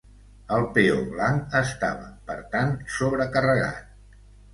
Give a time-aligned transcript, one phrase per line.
[0.55, 3.93] El peó blanc estava, per tant, sobrecarregat.